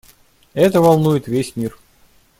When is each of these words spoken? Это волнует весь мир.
Это 0.55 0.81
волнует 0.81 1.27
весь 1.27 1.55
мир. 1.55 1.77